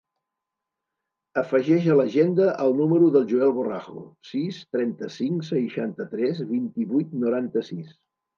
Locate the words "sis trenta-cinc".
4.31-5.47